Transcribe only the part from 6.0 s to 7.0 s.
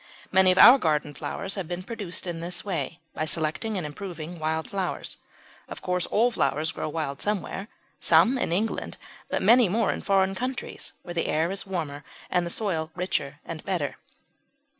all flowers grow